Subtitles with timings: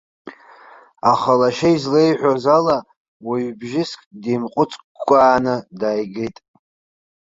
[1.11, 2.77] Аха лашьа излеиҳәоз ала
[3.25, 6.37] уаҩ бжьыск димҟәыҵкәкәааны дааигеит.